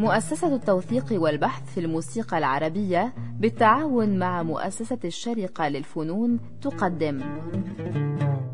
مؤسسة 0.00 0.54
التوثيق 0.54 1.22
والبحث 1.22 1.74
في 1.74 1.80
الموسيقى 1.80 2.38
العربية 2.38 3.14
بالتعاون 3.38 4.18
مع 4.18 4.42
مؤسسة 4.42 4.98
الشرقة 5.04 5.68
للفنون 5.68 6.40
تقدم. 6.62 7.20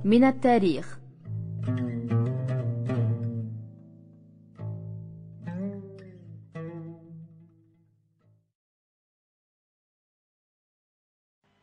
من 0.04 0.24
التاريخ. 0.24 0.98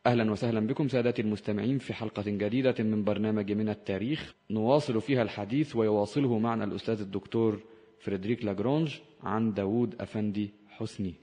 أهلا 0.06 0.32
وسهلا 0.32 0.66
بكم 0.66 0.88
سادتي 0.88 1.22
المستمعين 1.22 1.78
في 1.78 1.94
حلقة 1.94 2.24
جديدة 2.26 2.74
من 2.78 3.04
برنامج 3.04 3.52
من 3.52 3.68
التاريخ. 3.68 4.34
نواصل 4.50 5.00
فيها 5.00 5.22
الحديث 5.22 5.76
ويواصله 5.76 6.38
معنا 6.38 6.64
الأستاذ 6.64 7.00
الدكتور 7.00 7.60
فريدريك 8.00 8.44
لاجرونج. 8.44 8.98
عن 9.24 9.54
داوود 9.54 10.00
أفندي 10.00 10.50
حسني. 10.68 11.14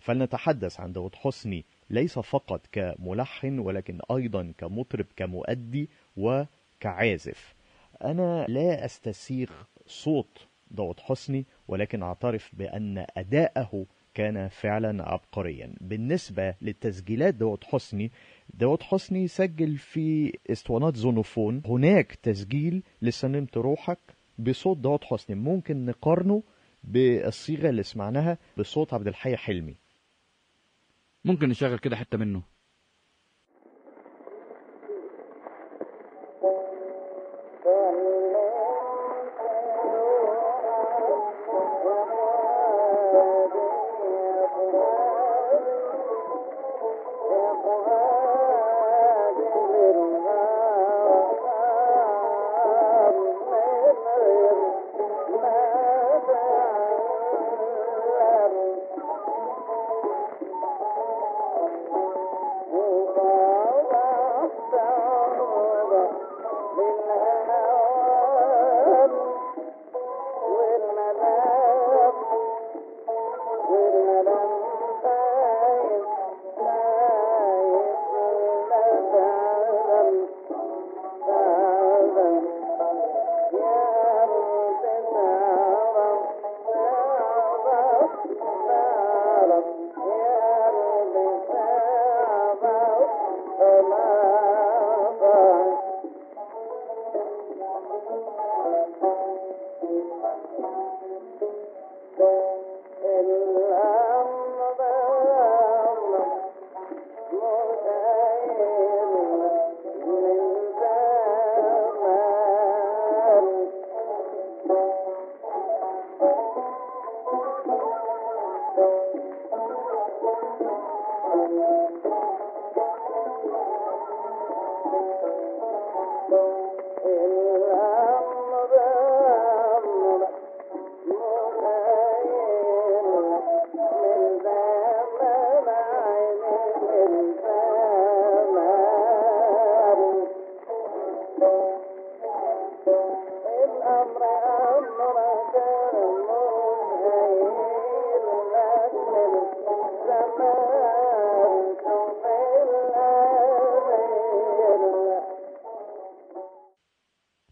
فلنتحدث 0.00 0.80
عن 0.80 0.92
داود 0.92 1.14
حسني. 1.14 1.64
ليس 1.90 2.18
فقط 2.18 2.66
كملحن 2.72 3.58
ولكن 3.58 4.00
أيضا 4.10 4.52
كمطرب 4.58 5.06
كمؤدي 5.16 5.88
وكعازف. 6.16 7.54
أنا 8.04 8.46
لا 8.48 8.84
أستسيغ 8.84 9.50
صوت 9.86 10.46
داود 10.70 11.00
حسني 11.00 11.44
ولكن 11.68 12.02
أعترف 12.02 12.50
بأن 12.52 13.06
أداءه 13.16 13.86
كان 14.14 14.48
فعلا 14.48 15.08
عبقريا. 15.08 15.74
بالنسبة 15.80 16.54
للتسجيلات 16.62 17.34
داود 17.34 17.64
حسني 17.64 18.10
داود 18.54 18.82
حسني 18.82 19.28
سجل 19.28 19.76
في 19.76 20.38
إسطوانات 20.50 20.96
زونوفون. 20.96 21.62
هناك 21.66 22.14
تسجيل 22.14 22.82
لسلمت 23.02 23.56
روحك. 23.56 23.98
بصوت 24.38 24.76
داود 24.76 25.04
حسني. 25.04 25.36
ممكن 25.36 25.86
نقارنه 25.86 26.42
بالصيغة 26.84 27.68
اللي 27.68 27.82
سمعناها 27.82 28.38
بصوت 28.58 28.94
عبد 28.94 29.06
الحي 29.06 29.36
حلمي. 29.36 29.76
ممكن 31.24 31.48
نشغل 31.48 31.78
كده 31.78 31.96
حتة 31.96 32.18
منه. 32.18 32.42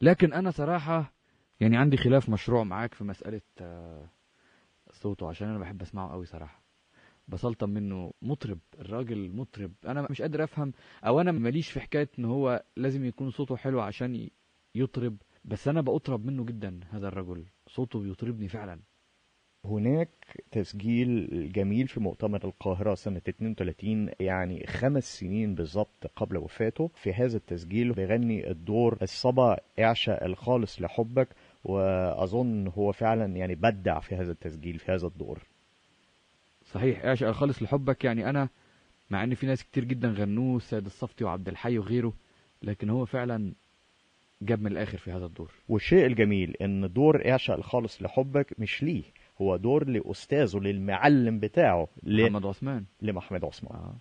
لكن 0.07 0.33
أنا 0.33 0.51
صراحة 0.51 1.13
يعني 1.61 1.77
عندي 1.77 1.97
خلاف 1.97 2.29
مشروع 2.29 2.65
معاك 2.65 2.95
في 2.95 3.05
مسألة 3.05 3.41
صوته 4.91 5.29
عشان 5.29 5.49
أنا 5.49 5.59
بحب 5.59 5.83
أسمعه 5.83 6.13
قوي 6.13 6.27
صراحة. 6.27 6.63
بسلطن 7.29 7.71
منه 7.71 8.13
مطرب 8.23 8.59
الراجل 8.79 9.31
مطرب. 9.31 9.73
أنا 9.87 10.07
مش 10.11 10.23
قادر 10.23 10.45
أفهم 10.45 10.73
أو 11.07 11.21
أنا 11.21 11.33
ماليش 11.33 11.71
في 11.71 11.81
حكاية 11.81 12.09
إن 12.19 12.25
هو 12.25 12.65
لازم 12.77 13.05
يكون 13.05 13.31
صوته 13.31 13.57
حلو 13.57 13.81
عشان 13.81 14.31
يطرب 14.75 15.17
بس 15.45 15.69
أنا 15.69 15.81
بأطرب 15.81 16.27
منه 16.27 16.45
جدا 16.45 16.81
هذا 16.91 17.09
الرجل. 17.09 17.45
صوته 17.69 18.01
بيطربني 18.01 18.49
فعلا. 18.49 18.81
هناك 19.65 20.26
تسجيل 20.51 21.53
جميل 21.53 21.89
في 21.89 22.01
مؤتمر 22.01 22.45
القاهرة 22.45 22.95
سنة 22.95 23.21
32 23.29 24.11
يعني 24.21 24.67
خمس 24.67 25.19
سنين 25.19 25.55
بالظبط 25.55 26.07
قبل 26.17 26.37
وفاته. 26.37 26.91
في 26.95 27.13
هذا 27.13 27.37
التسجيل 27.37 27.93
بيغني 27.93 28.51
الدور 28.51 28.99
الصبا 29.03 29.57
اعشى 29.79 30.13
الخالص 30.13 30.83
لحبك 30.83 31.29
وأظن 31.65 32.69
هو 32.69 32.93
فعلا 32.93 33.37
يعني 33.37 33.55
بدع 33.55 34.01
في 34.01 34.15
هذا 34.15 34.33
التسجيل 34.33 34.79
في 34.79 34.93
هذا 34.93 35.07
الدور. 35.07 35.39
صحيح 36.65 37.05
اعشى 37.05 37.29
الخالص 37.29 37.63
لحبك. 37.63 38.05
يعني 38.05 38.31
أنا 38.31 38.49
مع 39.11 39.25
إن 39.25 39.35
في 39.35 39.47
ناس 39.47 39.65
كتير 39.65 39.85
جدا 39.85 40.09
غنوه 40.09 40.57
السيد 40.57 40.87
الصفتي 40.87 41.25
وعبد 41.25 41.49
الحي 41.49 41.79
وغيره 41.79 42.13
لكن 42.63 42.91
هو 42.91 43.05
فعلا 43.05 43.53
جاب 44.43 44.61
من 44.61 44.73
الآخر 44.73 44.99
في 44.99 45.11
هذا 45.13 45.27
الدور. 45.27 45.53
والشيء 45.69 46.07
الجميل 46.07 46.57
إن 46.57 46.93
دور 46.93 47.31
اعشى 47.31 47.55
الخالص 47.55 48.03
لحبك 48.03 48.61
مش 48.61 48.83
ليه. 48.83 49.03
هو 49.41 49.57
دور 49.57 49.89
لأستاذه 49.89 50.59
للمعلم 50.59 51.41
بتاعه 51.41 51.89
محمد 52.03 52.47
عثمان 52.47 52.85
لمحمد 53.03 53.45
عثمان 53.45 53.75
آه. 53.79 53.95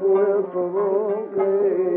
पुर 0.00 1.89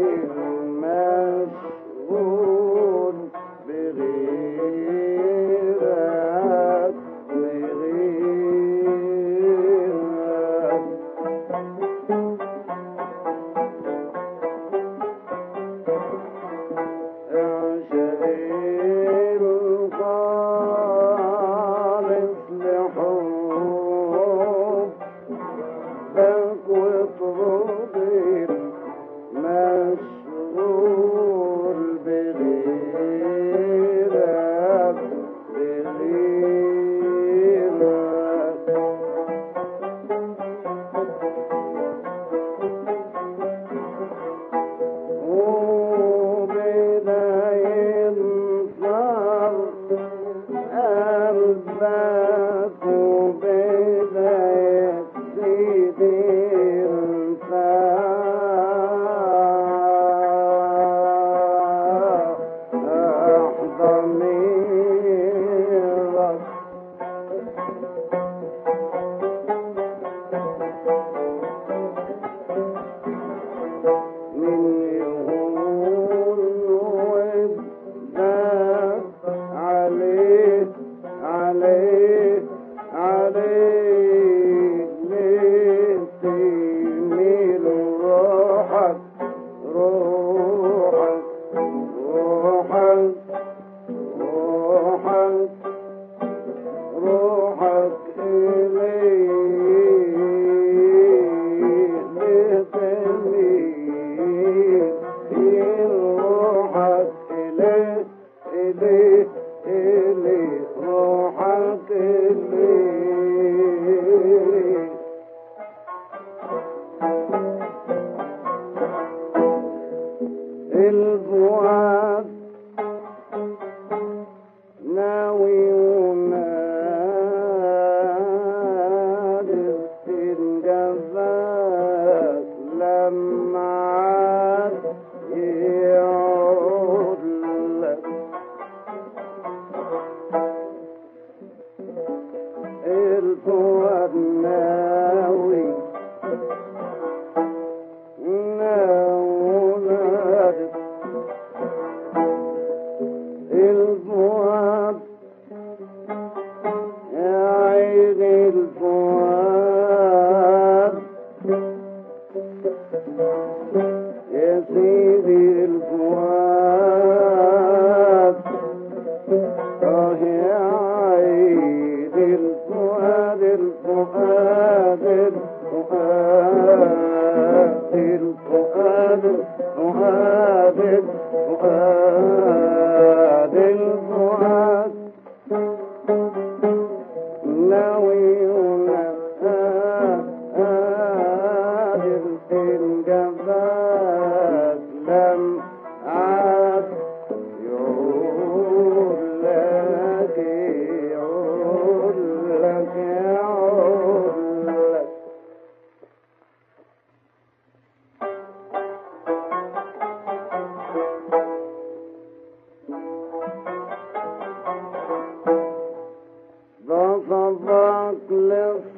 مثل 218.31 218.53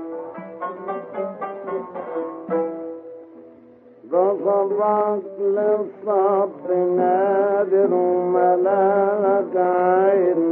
غضبك 4.14 5.24
للصعب 5.40 6.72
نادر 6.98 7.92
ملالك 8.34 9.56
عند 9.58 10.43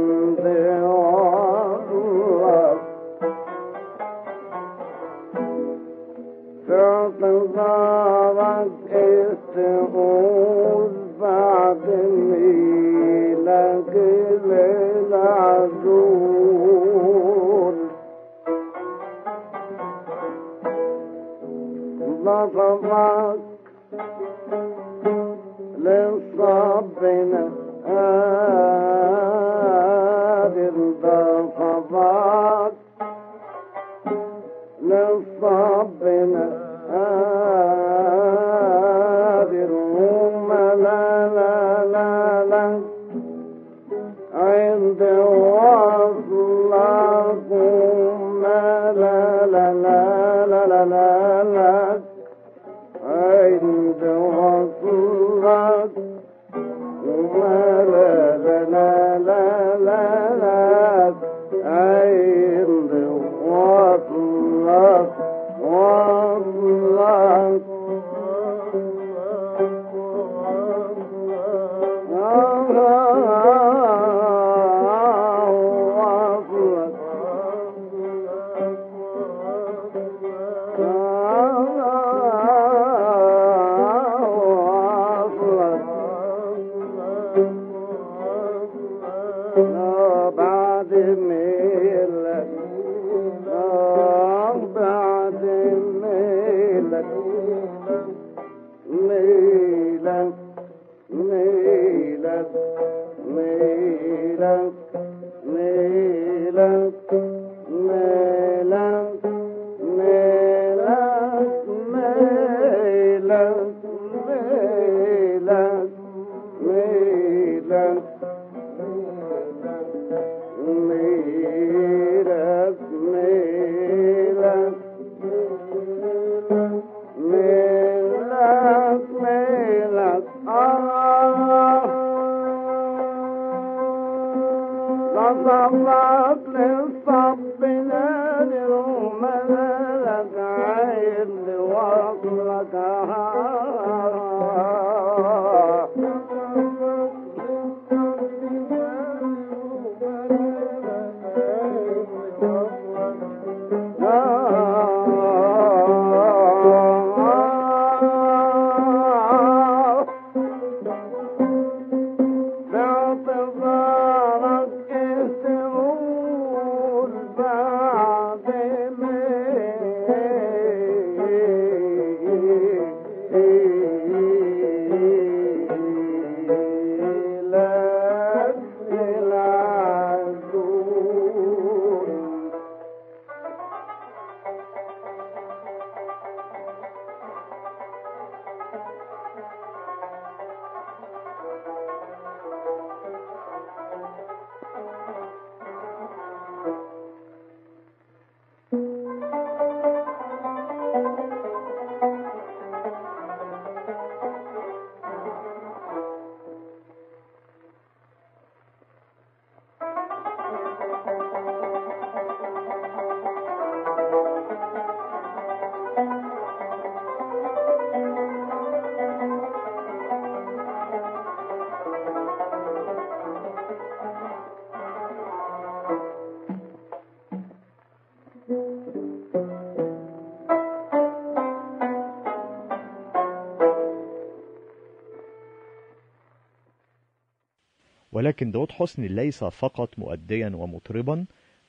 ولكن 238.22 238.52
داود 238.52 238.72
حسني 238.72 239.08
ليس 239.08 239.44
فقط 239.44 239.98
مؤديا 239.98 240.52
ومطربا. 240.54 241.24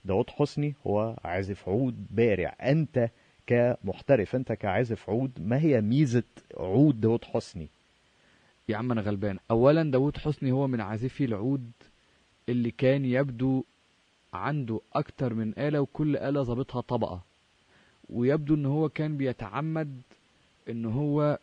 داود 0.05 0.29
حسني 0.29 0.75
هو 0.88 1.15
عازف 1.24 1.69
عود 1.69 2.07
بارع. 2.12 2.55
أنت 2.62 3.10
كمحترف 3.48 4.36
أنت 4.36 4.51
كعازف 4.51 5.10
عود 5.10 5.31
ما 5.39 5.62
هي 5.62 5.81
ميزة 5.81 6.24
عود 6.57 7.01
داود 7.01 7.25
حسني؟ 7.25 7.67
يا 8.69 8.77
عم 8.77 8.91
أنا 8.91 9.01
غلبان. 9.01 9.39
اولا 9.51 9.91
داوود 9.91 10.17
حسني 10.17 10.51
هو 10.51 10.67
من 10.67 10.81
عازفي 10.81 11.25
العود 11.25 11.72
اللي 12.50 12.72
كان 12.72 13.05
يبدو 13.05 13.63
عنده 14.33 14.81
أكتر 14.93 15.33
من 15.33 15.53
آلة 15.60 15.81
وكل 15.81 16.17
آلة 16.17 16.43
ظابطها 16.43 16.81
طبقة. 16.81 17.22
ويبدو 18.10 18.55
إن 18.55 18.65
هو 18.65 18.89
كان 18.89 19.17
بيتعمد 19.17 20.01
إن 20.69 20.86
هو 20.86 21.39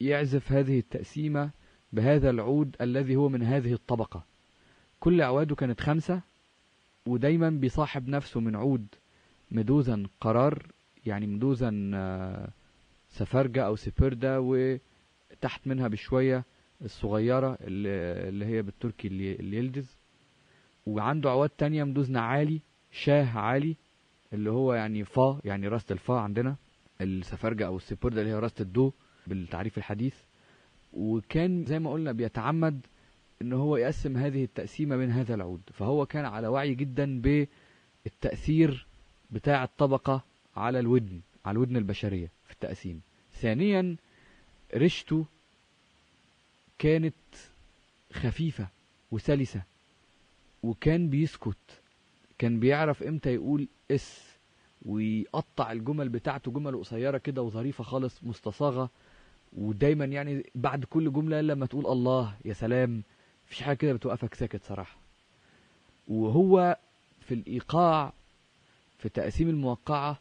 يعزف 0.00 0.52
هذه 0.52 0.78
التقسيمة 0.78 1.50
بهذا 1.92 2.30
العود 2.30 2.76
الذي 2.80 3.16
هو 3.16 3.28
من 3.28 3.42
هذه 3.42 3.72
الطبقة. 3.72 4.33
كل 5.04 5.20
أعواده 5.20 5.54
كانت 5.54 5.80
خمسة 5.80 6.20
ودايما 7.06 7.50
بيصاحب 7.50 8.08
نفسه 8.08 8.40
من 8.40 8.56
عود 8.56 8.86
مدوزا 9.50 10.06
قرار 10.20 10.66
يعني 11.06 11.26
مدوزا 11.26 11.90
آه، 11.94 12.48
سفرجة 13.10 13.66
أو 13.66 13.76
سفردة 13.76 14.40
وتحت 14.40 15.66
منها 15.66 15.88
بشوية 15.88 16.44
الصغيرة 16.82 17.58
اللي 17.60 18.46
هي 18.46 18.62
بالتركي 18.62 19.08
اللي 19.08 19.56
يلدز 19.56 19.96
وعنده 20.86 21.30
عواد 21.30 21.48
تانية 21.48 21.84
مدوزنا 21.84 22.20
عالي 22.20 22.60
شاه 22.92 23.38
عالي 23.38 23.76
اللي 24.32 24.50
هو 24.50 24.74
يعني 24.74 25.04
فا 25.04 25.40
يعني 25.44 25.68
راسة 25.68 25.92
الفا 25.92 26.14
عندنا 26.14 26.56
السفرجة 27.00 27.66
أو 27.66 27.76
السفردة 27.76 28.20
اللي 28.20 28.32
هي 28.32 28.38
راسة 28.38 28.62
الدو 28.62 28.92
بالتعريف 29.26 29.78
الحديث. 29.78 30.14
وكان 30.92 31.64
زي 31.64 31.78
ما 31.78 31.92
قلنا 31.92 32.12
بيتعمد 32.12 32.86
إن 33.42 33.52
هو 33.52 33.76
يقسم 33.76 34.16
هذه 34.16 34.44
التقسيمة 34.44 34.96
من 34.96 35.10
هذا 35.10 35.34
العود. 35.34 35.60
فهو 35.72 36.06
كان 36.06 36.24
على 36.24 36.48
وعي 36.48 36.74
جدا 36.74 37.20
بالتأثير 38.04 38.86
بتاع 39.30 39.64
الطبقة 39.64 40.24
على 40.56 40.80
الودن 40.80 41.20
على 41.44 41.52
الودن 41.54 41.76
البشرية 41.76 42.30
في 42.46 42.52
التقسيم. 42.52 43.00
ثانيا 43.32 43.96
ريشته 44.74 45.24
كانت 46.78 47.14
خفيفة 48.12 48.68
وسلسة 49.10 49.62
وكان 50.62 51.08
بيسكت. 51.08 51.80
كان 52.38 52.60
بيعرف 52.60 53.02
إمتى 53.02 53.34
يقول 53.34 53.68
إس 53.90 54.34
ويقطع 54.86 55.72
الجمل 55.72 56.08
بتاعته 56.08 56.50
جمل 56.50 56.76
قصيرة 56.78 57.18
كده 57.18 57.42
وظريفة 57.42 57.84
خالص 57.84 58.24
مستصاغة. 58.24 58.90
ودايما 59.52 60.04
يعني 60.04 60.50
بعد 60.54 60.84
كل 60.84 61.12
جملة 61.12 61.40
لما 61.40 61.66
تقول 61.66 61.86
الله 61.86 62.34
يا 62.44 62.52
سلام 62.52 63.02
مفيش 63.54 63.66
حاجة 63.66 63.76
كده 63.76 63.92
بتوقفك 63.92 64.34
ساكت 64.34 64.64
صراحة. 64.64 64.96
وهو 66.08 66.76
في 67.20 67.34
الإيقاع 67.34 68.12
في 68.98 69.08
تقسيم 69.08 69.48
الموقعة 69.48 70.18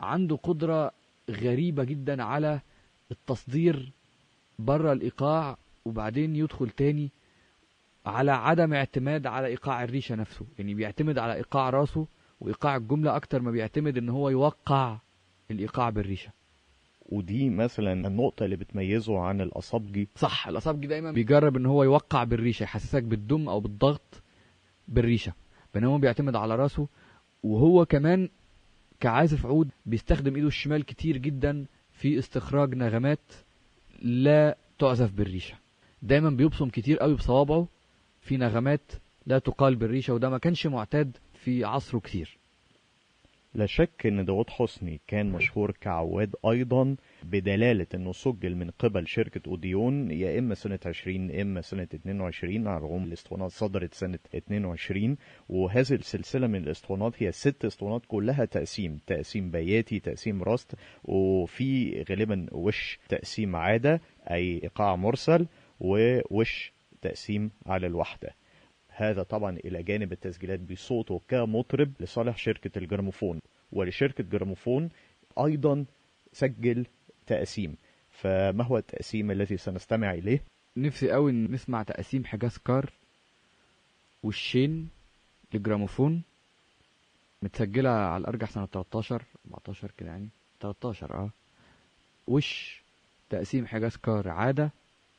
عنده 0.00 0.36
قدرة 0.36 0.92
غريبة 1.30 1.84
جدا 1.84 2.22
على 2.22 2.60
التصدير 3.10 3.90
بره 4.58 4.92
الإيقاع 4.92 5.56
وبعدين 5.84 6.36
يدخل 6.36 6.70
تاني 6.70 7.08
على 8.06 8.32
عدم 8.32 8.74
اعتماد 8.74 9.26
على 9.26 9.46
إيقاع 9.46 9.84
الريشة 9.84 10.14
نفسه. 10.14 10.46
يعني 10.58 10.74
بيعتمد 10.74 11.18
على 11.18 11.34
إيقاع 11.34 11.70
راسه 11.70 12.06
وإيقاع 12.40 12.76
الجملة 12.76 13.16
أكتر 13.16 13.42
ما 13.42 13.50
بيعتمد 13.50 13.98
إن 13.98 14.08
هو 14.08 14.28
يوقع 14.28 14.96
الإيقاع 15.50 15.90
بالريشة. 15.90 16.30
ودي 17.10 17.50
مثلا 17.50 17.92
النقطة 18.08 18.44
اللي 18.44 18.56
بتميزه 18.56 19.18
عن 19.18 19.40
الأصابجي. 19.40 20.08
صح 20.16 20.48
الأصابجي 20.48 20.86
دايما 20.86 21.12
بيجرب 21.12 21.56
إن 21.56 21.66
هو 21.66 21.84
يوقع 21.84 22.24
بالريشة 22.24 22.62
يحسسك 22.62 23.02
بالدم 23.02 23.48
أو 23.48 23.60
بالضغط 23.60 24.22
بالريشة 24.88 25.32
بينما 25.74 25.92
هو 25.92 25.98
بيعتمد 25.98 26.36
على 26.36 26.56
راسه 26.56 26.88
وهو 27.42 27.86
كمان 27.86 28.28
كعازف 29.00 29.46
عود 29.46 29.68
بيستخدم 29.86 30.36
إيده 30.36 30.46
الشمال 30.48 30.84
كتير 30.84 31.16
جدا 31.16 31.66
في 31.92 32.18
استخراج 32.18 32.74
نغمات 32.74 33.32
لا 34.02 34.56
تعزف 34.78 35.12
بالريشة. 35.12 35.54
دايما 36.02 36.30
بيبصم 36.30 36.68
كتير 36.68 36.98
قوي 36.98 37.14
بصوابعه 37.14 37.68
في 38.20 38.36
نغمات 38.36 38.92
لا 39.26 39.38
تقال 39.38 39.76
بالريشة 39.76 40.14
وده 40.14 40.30
ما 40.30 40.38
كانش 40.38 40.66
معتاد 40.66 41.16
في 41.34 41.64
عصره 41.64 41.98
كتير. 41.98 42.39
لا 43.54 43.66
شك 43.66 44.06
إن 44.06 44.24
داود 44.24 44.50
حسني 44.50 45.00
كان 45.06 45.32
مشهور 45.32 45.70
كعواد 45.80 46.36
أيضا 46.50 46.96
بدلالة 47.22 47.86
إنه 47.94 48.12
سجل 48.12 48.54
من 48.54 48.70
قبل 48.70 49.08
شركة 49.08 49.40
أوديون 49.50 50.10
يا 50.10 50.38
إما 50.38 50.54
سنة 50.54 50.78
20 50.86 51.30
يا 51.30 51.42
إما 51.42 51.60
سنة 51.60 51.88
22 51.94 52.66
على 52.68 52.76
الرغم 52.76 53.04
الإسطوانات 53.04 53.50
صدرت 53.50 53.94
سنة 53.94 54.18
22 54.36 55.16
وهذه 55.48 55.92
السلسلة 55.92 56.46
من 56.46 56.62
الإسطوانات 56.62 57.22
هي 57.22 57.32
ست 57.32 57.64
إسطوانات 57.64 58.02
كلها 58.08 58.44
تقسيم 58.44 58.98
تقسيم 59.06 59.50
بياتي 59.50 60.00
تقسيم 60.00 60.42
راست 60.42 60.74
وفي 61.04 62.02
غالبا 62.10 62.46
وش 62.52 62.98
تقسيم 63.08 63.56
عادة 63.56 64.00
أي 64.30 64.60
إيقاع 64.62 64.96
مرسل 64.96 65.46
ووش 65.80 66.72
تقسيم 67.02 67.50
على 67.66 67.86
الوحدة. 67.86 68.39
هذا 69.02 69.22
طبعا 69.22 69.56
إلى 69.56 69.82
جانب 69.82 70.12
التسجيلات 70.12 70.60
بصوته 70.60 71.20
كمطرب 71.28 71.92
لصالح 72.00 72.36
شركة 72.36 72.78
الجراموفون. 72.78 73.40
ولشركة 73.72 74.24
جراموفون 74.24 74.88
أيضا 75.38 75.84
سجل 76.32 76.86
تقسيم. 77.26 77.76
فما 78.10 78.64
هو 78.64 78.78
التقسيم 78.78 79.30
الذي 79.30 79.56
سنستمع 79.56 80.10
إليه؟ 80.14 80.42
نفسي 80.76 81.10
قوي 81.12 81.32
نسمع 81.32 81.82
تقسيم 81.82 82.24
حجاز 82.24 82.58
كار 82.58 82.92
والشين 84.22 84.88
لجراموفون. 85.54 86.22
متسجلة 87.42 87.90
على 87.90 88.20
الأرجح 88.20 88.50
سنة 88.50 88.66
13 88.66 89.22
14 89.46 89.90
كده 89.98 90.10
يعني. 90.10 90.28
13 90.60 91.14
آه. 91.14 91.30
وش 92.26 92.82
تقسيم 93.30 93.66
حجاز 93.66 93.96
كار 93.96 94.28
عادة 94.28 94.70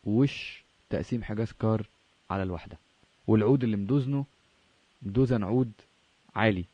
ووش 0.04 0.64
تقسيم 0.90 1.24
حجاز 1.24 1.52
كار 1.52 1.88
على 2.30 2.44
الوحدة؟ 2.44 2.78
والعود 3.28 3.64
اللي 3.64 3.78
مدوزنه 3.78 4.26
مدوزن 5.02 5.44
عود 5.44 5.72
عالي. 6.36 6.66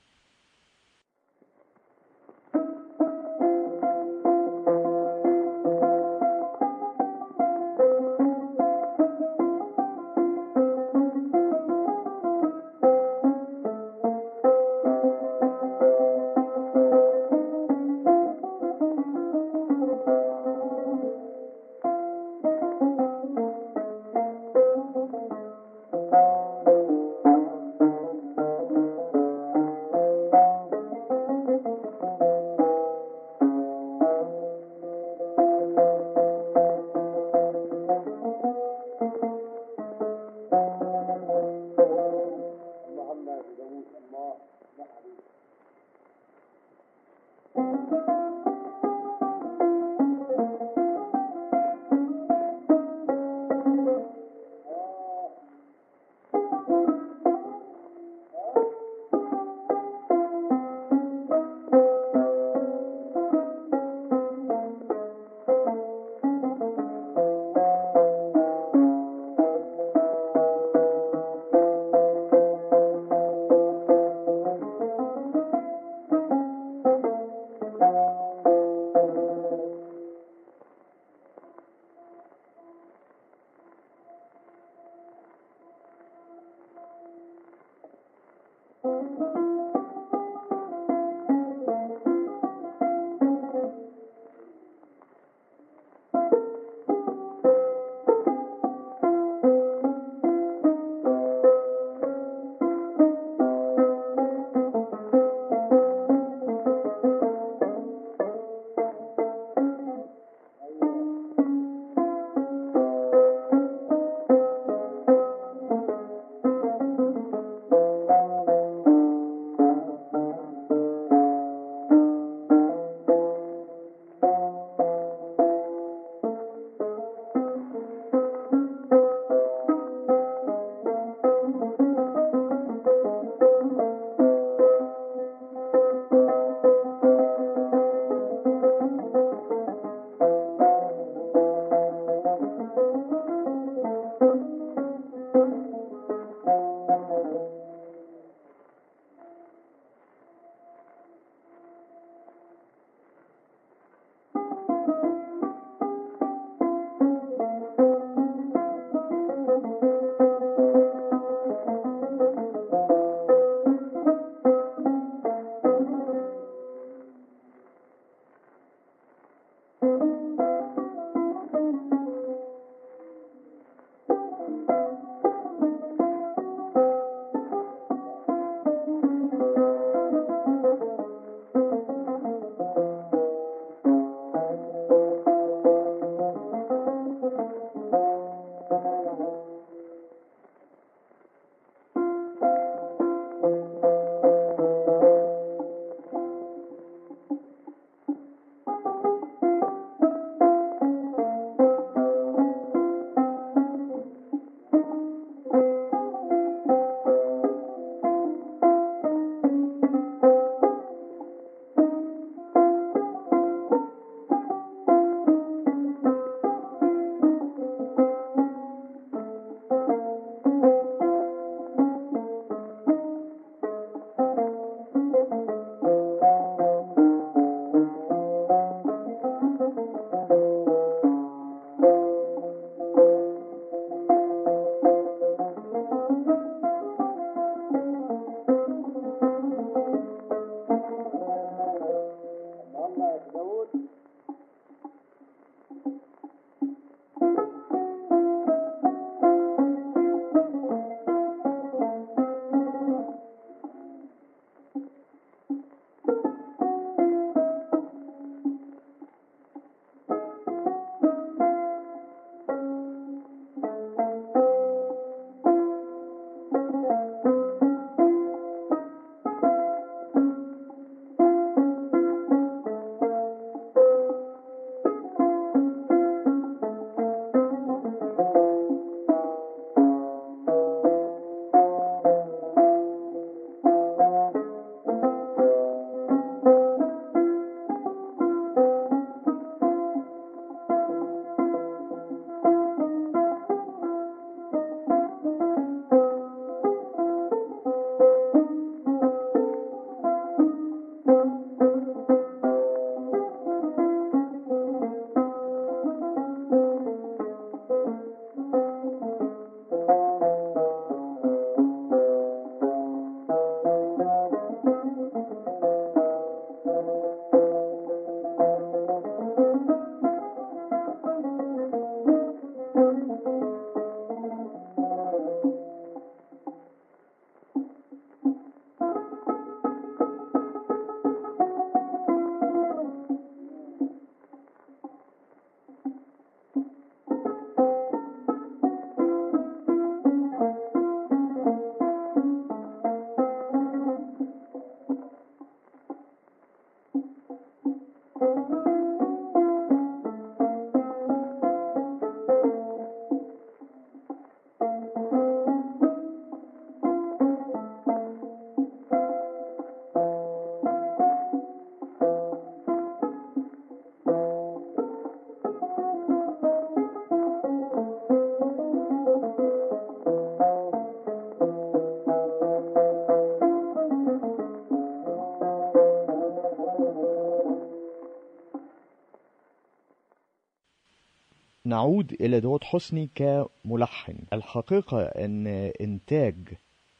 نعود 381.78 382.14
إلى 382.22 382.40
داود 382.40 382.64
حسني 382.64 383.10
كملحن. 383.16 384.18
الحقيقة 384.34 385.02
أن 385.02 385.48
إنتاج 385.82 386.36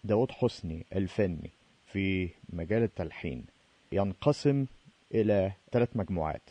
داود 0.04 0.32
حسني 0.32 0.86
الفني 0.96 1.50
في 1.86 2.30
مجال 2.50 2.84
التلحين 2.84 3.46
ينقسم 3.92 4.66
إلى 5.14 5.52
ثلاث 5.72 5.90
مجموعات 5.96 6.42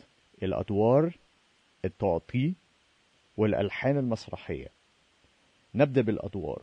الأدوار 0.43 1.11
التعطي 1.85 2.53
والألحان 3.37 3.97
المسرحية. 3.97 4.67
نبدأ 5.75 6.01
بالأدوار. 6.01 6.61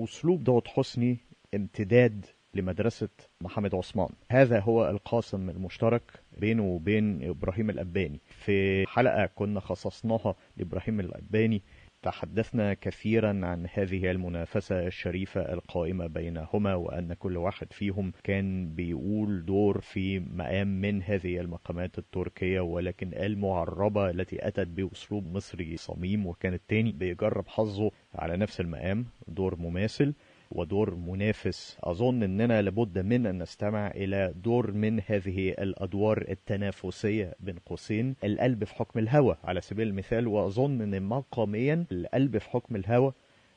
أسلوب 0.00 0.44
داود 0.44 0.68
حسني 0.68 1.16
امتداد 1.54 2.26
لمدرسة 2.54 3.08
محمد 3.40 3.74
عثمان. 3.74 4.10
هذا 4.30 4.60
هو 4.60 4.90
القاسم 4.90 5.50
المشترك 5.50 6.02
بينه 6.36 6.62
وبين 6.62 7.28
إبراهيم 7.28 7.70
الأباني 7.70 8.20
في 8.26 8.86
حلقة 8.86 9.26
كنا 9.26 9.60
خصصناها 9.60 10.34
لإبراهيم 10.56 11.00
الأباني 11.00 11.62
تحدثنا 12.02 12.74
كثيرا 12.74 13.28
عن 13.28 13.66
هذه 13.74 14.10
المنافسة 14.10 14.86
الشريفة 14.86 15.40
القائمة 15.52 16.06
بينهما 16.06 16.74
وأن 16.74 17.14
كل 17.14 17.36
واحد 17.36 17.72
فيهم 17.72 18.12
كان 18.24 18.74
بيقول 18.74 19.44
دور 19.44 19.80
في 19.80 20.18
مقام 20.20 20.80
من 20.80 21.02
هذه 21.02 21.40
المقامات 21.40 21.98
التركية 21.98 22.60
ولكن 22.60 23.14
المعربة 23.14 24.10
التي 24.10 24.48
أتت 24.48 24.68
بأسلوب 24.68 25.36
مصري 25.36 25.76
صميم 25.76 26.26
وكان 26.26 26.54
التاني 26.54 26.92
بيجرب 26.92 27.48
حظه 27.48 27.90
على 28.14 28.36
نفس 28.36 28.60
المقام 28.60 29.06
دور 29.28 29.56
مماثل. 29.56 30.14
ودور 30.52 30.94
منافس. 30.94 31.78
أظن 31.84 32.22
أننا 32.22 32.62
لابد 32.62 32.98
من 32.98 33.26
أن 33.26 33.42
نستمع 33.42 33.86
إلى 33.86 34.34
دور 34.44 34.72
من 34.72 35.00
هذه 35.06 35.48
الأدوار 35.48 36.24
التنافسية 36.28 37.34
بين 37.40 37.56
قوسين. 37.66 38.14
القلب 38.24 38.64
في 38.64 38.74
حكم 38.74 38.98
الهوى 38.98 39.36
على 39.44 39.60
سبيل 39.60 39.88
المثال 39.88 40.26
وأظن 40.26 40.80
أن 40.82 41.02
مقاميا 41.02 41.84
القلب 41.92 42.38
في 42.38 42.50
حكم 42.50 42.76
الهوى 42.76 43.12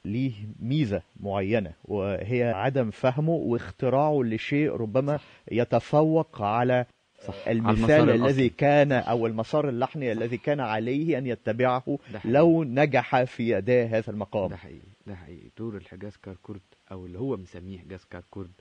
ليه 0.06 0.34
ميزة 0.60 1.02
معينة 1.20 1.74
وهي 1.86 2.44
عدم 2.44 2.90
فهمه 2.92 3.34
واختراعه 3.34 4.22
لشيء 4.24 4.72
ربما 4.72 5.20
يتفوق 5.52 6.42
على 6.42 6.86
صح. 7.28 7.48
المثال 7.48 8.10
الذي 8.10 8.26
الأصلي. 8.26 8.50
كان 8.50 8.92
أو 8.92 9.28
المسار 9.28 9.70
اللحني 9.70 10.12
الذي 10.12 10.38
كان 10.38 10.60
عليه 10.60 11.18
أن 11.18 11.28
يتبعه. 11.28 12.00
لو 12.26 12.64
نجح 12.64 13.24
في 13.24 13.58
أداء 13.58 13.88
هذا 13.88 14.10
المقام. 14.12 14.50
ده 14.50 14.58
حقيقي. 14.58 14.88
ده 15.08 15.16
حقيقي. 15.16 15.50
دور 15.58 15.78
الحجاز 15.78 16.18
كركرد 16.18 16.62
أو 16.92 17.06
اللي 17.06 17.20
هو 17.20 17.38
مسميه 17.38 17.80
حجاز 17.80 18.04
كركرد 18.12 18.52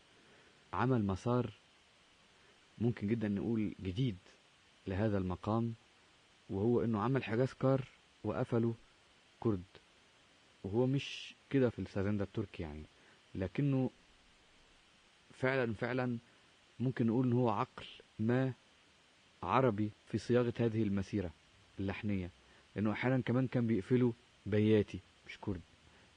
عمل 0.73 1.05
مسار 1.05 1.51
ممكن 2.79 3.07
جدا 3.07 3.29
نقول 3.29 3.75
جديد 3.83 4.17
لهذا 4.87 5.19
المقام 5.19 5.75
وهو 6.51 6.85
إنه 6.85 7.01
عمل 7.01 7.25
حجاز 7.25 7.53
كار 7.53 7.85
وقفله 8.25 8.75
كرد. 9.41 9.63
وهو 10.65 10.87
مش 10.87 11.35
كده 11.51 11.71
في 11.71 11.79
السازندا 11.79 12.25
التركي 12.25 12.63
يعني. 12.63 12.85
لكنه 13.35 13.91
فعلا 15.39 15.75
فعلا 15.75 16.19
ممكن 16.81 17.07
نقول 17.07 17.27
إن 17.27 17.33
هو 17.33 17.49
عقل 17.49 17.85
ما 18.19 18.53
عربي 19.43 19.91
في 20.07 20.19
صياغة 20.19 20.55
هذه 20.61 20.83
المسيرة 20.83 21.31
اللحنية 21.81 22.31
لأنه 22.77 22.93
أحيانا 22.93 23.21
كمان 23.23 23.47
كان 23.47 23.67
بيقفله 23.67 24.13
بياتي 24.47 25.01
مش 25.27 25.39
كرد 25.41 25.61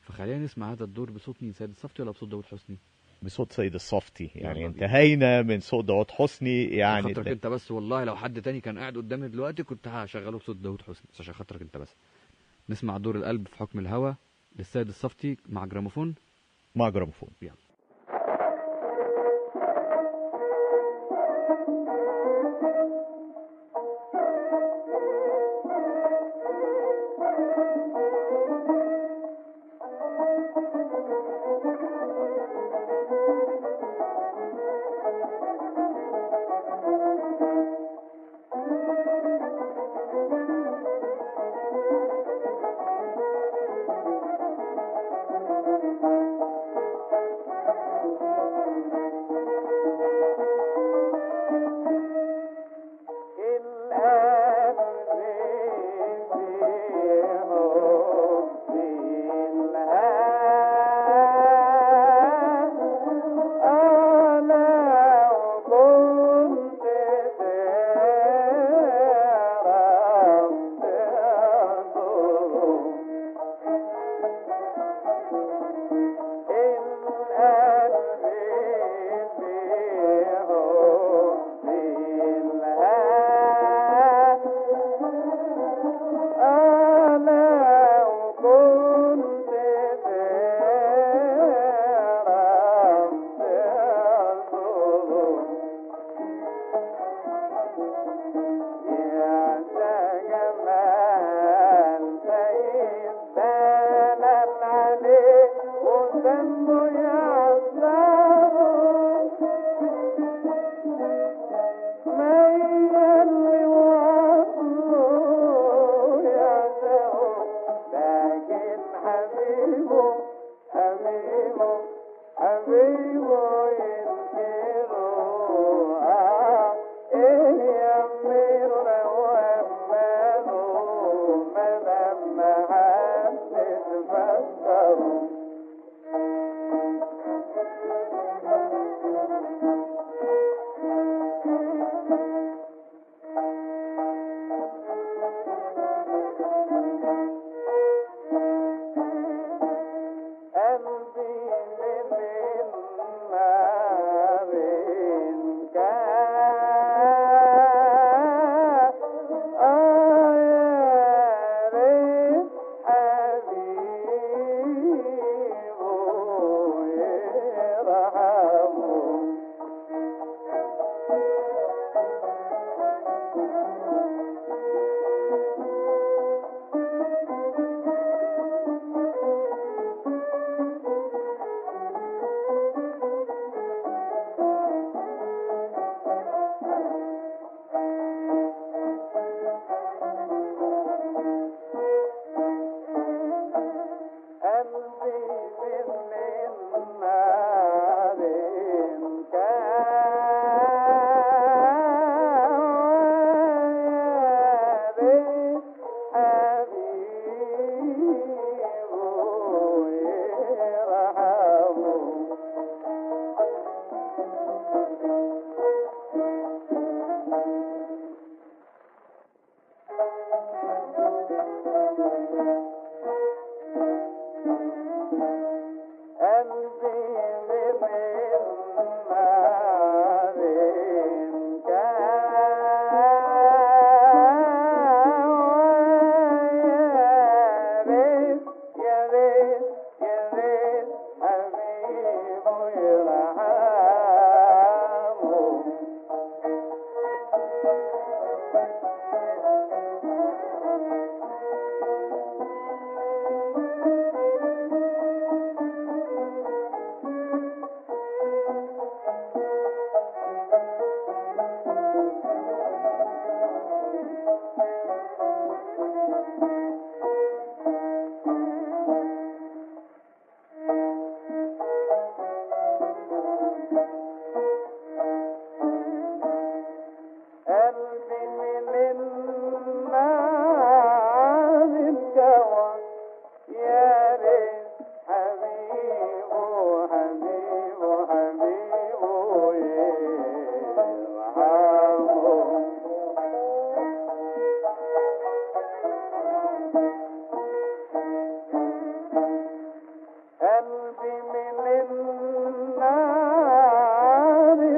فخلينا 0.02 0.40
نسمع 0.40 0.72
هذا 0.72 0.84
الدور 0.84 1.12
بصوت 1.12 1.44
مين 1.44 1.54
سيد 1.54 1.70
الصفتي 1.70 2.02
ولا 2.02 2.12
بصوت 2.12 2.30
داود 2.30 2.46
حسني؟ 2.46 2.78
بصوت 3.24 3.52
سيد 3.52 3.74
الصفتي 3.74 4.32
يعني. 4.36 4.66
انتهينا 4.66 5.42
من 5.42 5.60
صوت 5.60 5.86
داود 5.86 6.12
حسني 6.12 6.64
يعني 6.64 7.04
خاطرك 7.04 7.28
انت 7.28 7.48
بس 7.48 7.72
والله 7.72 8.04
لو 8.04 8.16
حد 8.16 8.42
تاني 8.42 8.62
كان 8.62 8.80
قاعد 8.80 8.98
قدامي 8.98 9.28
دلوقتي 9.28 9.64
كنت 9.64 9.88
هشغله 9.88 10.38
بصوت 10.38 10.56
داود 10.56 10.82
حسني 10.82 11.08
بس 11.14 11.22
عشان 11.22 11.34
خاطرك 11.34 11.62
انت 11.62 11.78
بس. 11.78 11.96
نسمع 12.70 12.98
دور 12.98 13.16
القلب 13.16 13.48
في 13.48 13.56
حكم 13.56 13.80
الهوى 13.80 14.16
للسيد 14.56 14.88
الصفتي 14.88 15.38
مع 15.50 15.66
جراموفون. 15.66 16.16
مع 16.76 16.90
جراموفون. 16.90 17.30
يلا. 17.42 17.71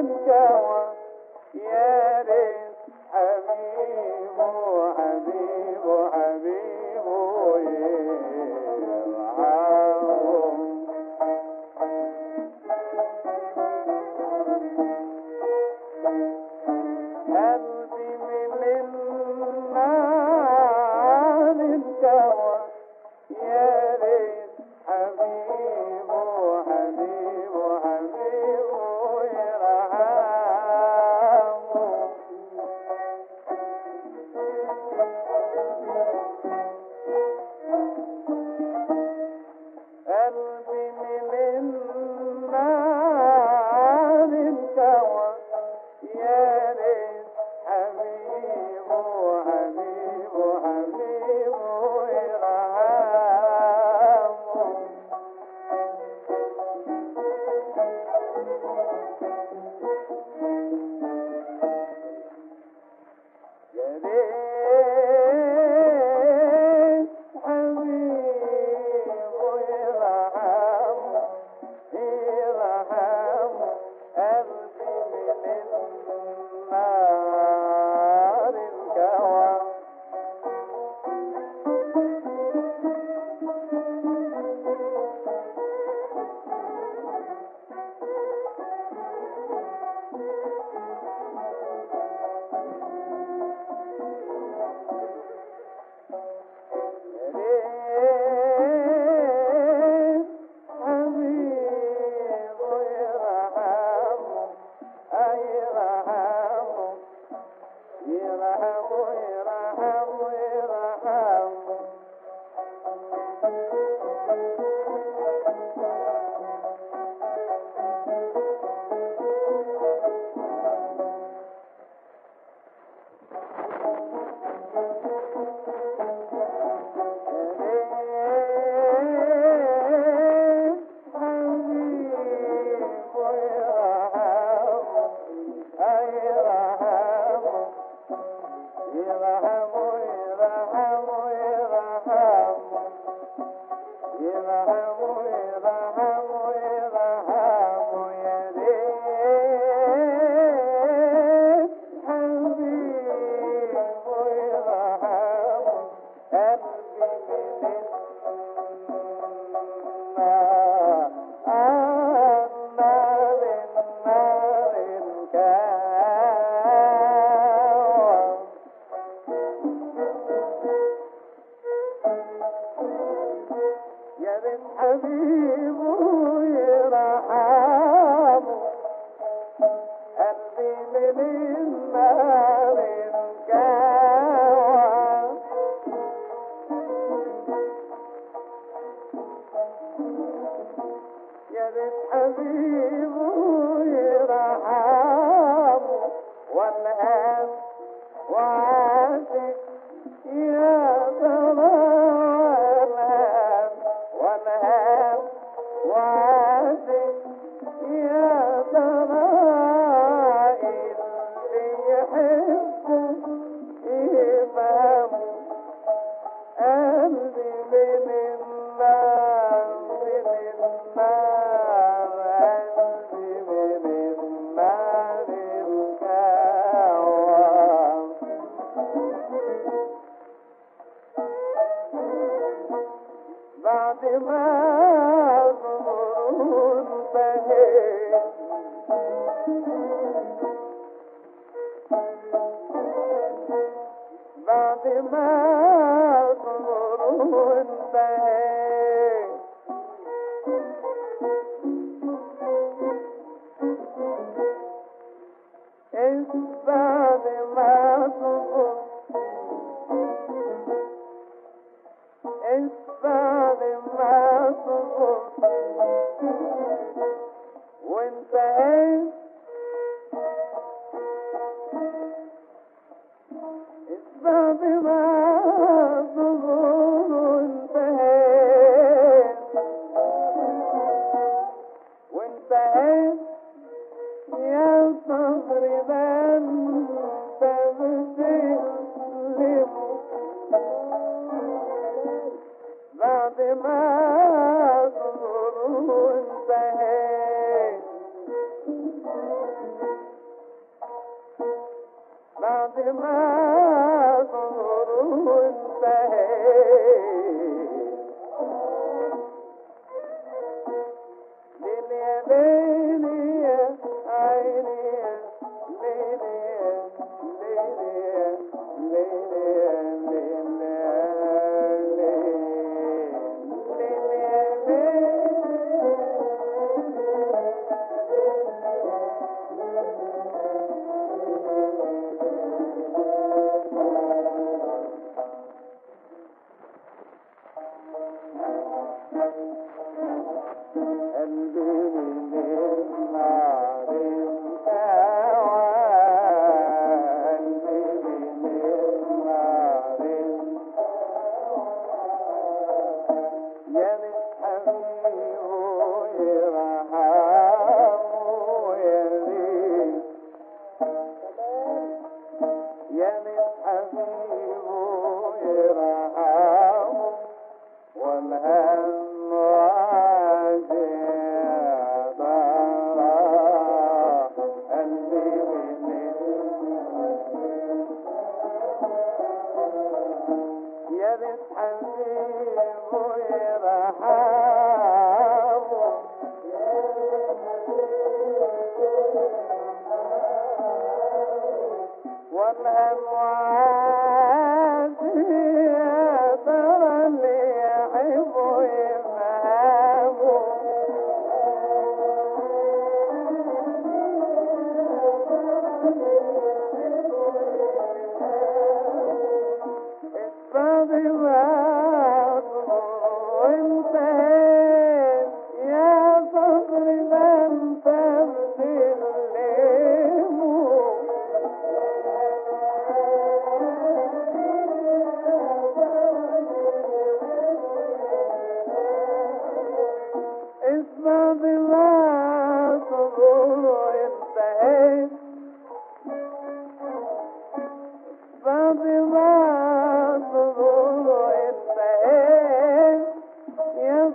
Yeah. 0.06 0.73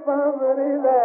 صبر 0.10 0.57
لا 0.84 0.99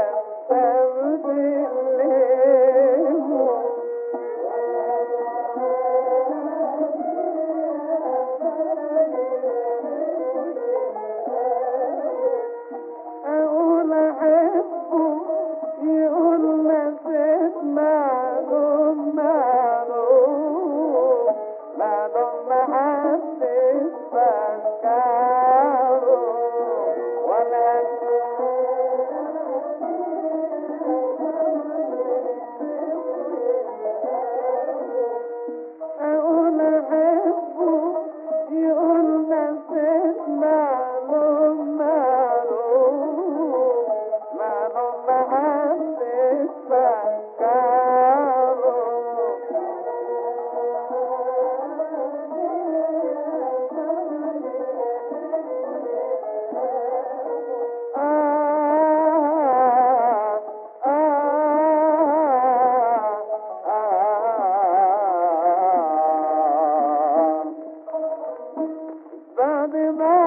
بعد 69.66 69.76
ما 69.76 70.23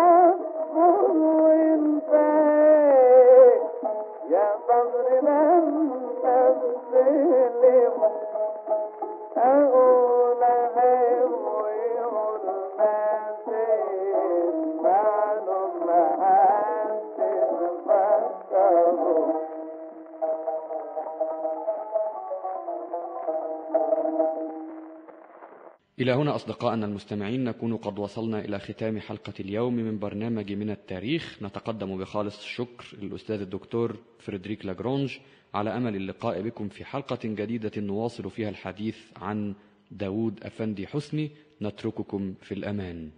إلى 26.08 26.16
هنا 26.16 26.36
أصدقائنا 26.36 26.86
المستمعين 26.86 27.44
نكون 27.44 27.78
قد 27.78 28.00
وصلنا 28.00 28.40
إلى 28.40 28.60
ختام 28.60 29.00
حلقة 29.00 29.34
اليوم 29.40 29.76
من 29.76 30.00
برنامج 30.00 30.54
من 30.54 30.70
التاريخ. 30.70 31.44
نتقدم 31.44 31.98
بخالص 31.98 32.44
الشكر 32.44 32.98
للأستاذ 33.02 33.42
الدكتور 33.42 33.96
فريدريك 34.20 34.66
لاجرونج. 34.66 35.18
على 35.54 35.78
أمل 35.78 35.96
اللقاء 35.96 36.42
بكم 36.42 36.70
في 36.70 36.86
حلقة 36.86 37.20
جديدة 37.24 37.72
نواصل 37.78 38.32
فيها 38.32 38.50
الحديث 38.50 38.98
عن 39.16 39.56
داود 39.92 40.44
أفندي 40.44 40.88
حسني. 40.88 41.32
نترككم 41.62 42.34
في 42.42 42.54
الأمان. 42.54 43.10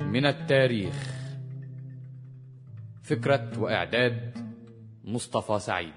من 0.00 0.26
التاريخ 0.26 1.18
فكرة 3.02 3.60
وإعداد 3.60 4.47
مصطفى 5.08 5.58
سعيد. 5.58 5.92